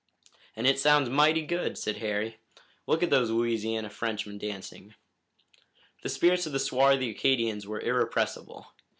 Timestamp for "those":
3.11-3.29